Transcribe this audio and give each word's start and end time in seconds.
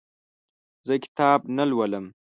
زه 0.85 0.93
کتاب 1.03 1.39
نه 1.57 1.63
لولم. 1.69 2.05